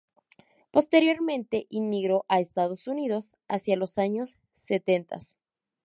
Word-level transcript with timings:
Posteriormente 0.71 1.67
inmigró 1.69 2.25
a 2.27 2.39
Estados 2.39 2.87
Unidos 2.87 3.31
hacia 3.47 3.77
los 3.77 3.99
años 3.99 4.35
setentas. 4.55 5.35